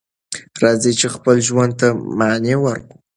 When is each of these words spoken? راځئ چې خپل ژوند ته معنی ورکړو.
راځئ 0.61 0.91
چې 0.99 1.07
خپل 1.15 1.35
ژوند 1.47 1.73
ته 1.79 1.87
معنی 2.17 2.55
ورکړو. 2.59 2.95